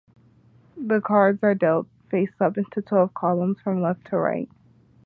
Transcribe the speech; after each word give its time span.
The 0.83 0.99
cards 0.99 1.43
are 1.43 1.53
dealt 1.53 1.85
face 2.09 2.33
up 2.39 2.57
into 2.57 2.81
twelve 2.81 3.13
columns, 3.13 3.57
from 3.63 3.83
left 3.83 4.05
to 4.07 4.17
right. 4.17 4.49